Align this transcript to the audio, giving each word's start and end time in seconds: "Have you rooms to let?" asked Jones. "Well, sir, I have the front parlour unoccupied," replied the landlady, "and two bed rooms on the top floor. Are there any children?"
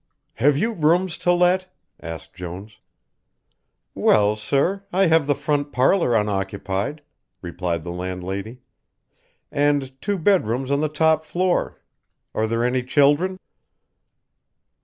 "Have 0.41 0.57
you 0.57 0.73
rooms 0.73 1.15
to 1.19 1.31
let?" 1.31 1.71
asked 2.01 2.33
Jones. 2.33 2.79
"Well, 3.93 4.35
sir, 4.35 4.83
I 4.91 5.05
have 5.05 5.27
the 5.27 5.35
front 5.35 5.71
parlour 5.71 6.15
unoccupied," 6.15 7.03
replied 7.43 7.83
the 7.83 7.91
landlady, 7.91 8.61
"and 9.51 9.91
two 10.01 10.17
bed 10.17 10.47
rooms 10.47 10.71
on 10.71 10.81
the 10.81 10.89
top 10.89 11.23
floor. 11.23 11.79
Are 12.33 12.47
there 12.47 12.63
any 12.63 12.81
children?" 12.81 13.37